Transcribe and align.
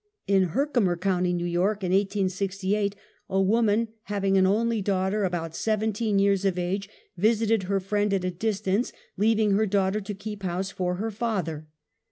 In 0.25 0.45
Herkimer 0.55 0.97
county, 0.97 1.31
K 1.31 1.43
Y., 1.43 1.45
in 1.45 1.61
1868, 1.61 2.95
a 3.29 3.39
woman 3.39 3.89
having 4.05 4.35
an 4.35 4.47
only 4.47 4.81
daughter 4.81 5.23
about 5.23 5.55
seventeen 5.55 6.17
years 6.17 6.43
of 6.43 6.57
age 6.57 6.89
visited 7.17 7.61
her 7.69 7.79
friend 7.79 8.11
at 8.11 8.25
a 8.25 8.31
distance, 8.31 8.91
leaving 9.15 9.51
her 9.51 9.67
daughter 9.67 10.01
to 10.01 10.15
keep 10.15 10.41
house 10.41 10.71
for 10.71 10.95
her 10.95 11.11
father. 11.11 11.67